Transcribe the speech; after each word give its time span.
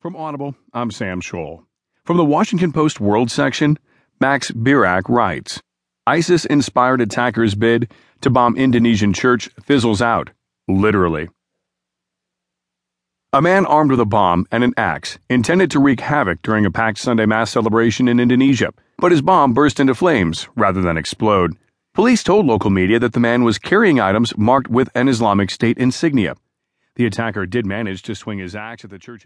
From 0.00 0.14
Audible, 0.14 0.54
I'm 0.72 0.92
Sam 0.92 1.20
Scholl. 1.20 1.64
From 2.04 2.18
the 2.18 2.24
Washington 2.24 2.72
Post 2.72 3.00
World 3.00 3.32
section, 3.32 3.76
Max 4.20 4.52
Bearak 4.52 5.08
writes 5.08 5.60
ISIS 6.06 6.44
inspired 6.44 7.00
attackers' 7.00 7.56
bid 7.56 7.90
to 8.20 8.30
bomb 8.30 8.54
Indonesian 8.54 9.12
church 9.12 9.50
fizzles 9.60 10.00
out, 10.00 10.30
literally. 10.68 11.28
A 13.32 13.42
man 13.42 13.66
armed 13.66 13.90
with 13.90 13.98
a 13.98 14.06
bomb 14.06 14.46
and 14.52 14.62
an 14.62 14.72
axe 14.76 15.18
intended 15.28 15.68
to 15.72 15.80
wreak 15.80 15.98
havoc 15.98 16.42
during 16.42 16.64
a 16.64 16.70
packed 16.70 16.98
Sunday 16.98 17.26
Mass 17.26 17.50
celebration 17.50 18.06
in 18.06 18.20
Indonesia, 18.20 18.72
but 18.98 19.10
his 19.10 19.20
bomb 19.20 19.52
burst 19.52 19.80
into 19.80 19.96
flames 19.96 20.46
rather 20.54 20.80
than 20.80 20.96
explode. 20.96 21.56
Police 21.92 22.22
told 22.22 22.46
local 22.46 22.70
media 22.70 23.00
that 23.00 23.14
the 23.14 23.20
man 23.20 23.42
was 23.42 23.58
carrying 23.58 23.98
items 23.98 24.32
marked 24.38 24.68
with 24.68 24.90
an 24.94 25.08
Islamic 25.08 25.50
State 25.50 25.76
insignia. 25.76 26.36
The 26.94 27.06
attacker 27.06 27.46
did 27.46 27.66
manage 27.66 28.02
to 28.02 28.14
swing 28.16 28.38
his 28.38 28.56
axe 28.56 28.84
at 28.84 28.90
the 28.90 28.98
church's 28.98 29.24